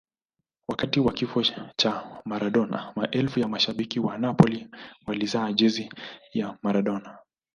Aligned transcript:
wakati 0.67 0.99
wa 0.99 1.13
kifo 1.13 1.43
cha 1.75 2.21
maradona 2.25 2.93
maelfu 2.95 3.39
ya 3.39 3.47
mashabiki 3.47 3.99
wa 3.99 4.17
napoli 4.17 4.67
walizaa 5.07 5.53
jezi 5.53 5.89
ya 6.33 6.57
maradona 6.61 7.17